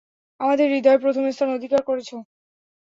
[0.39, 2.09] আমাদের হৃদয়ে প্রথম স্থান অধিকার করেছ।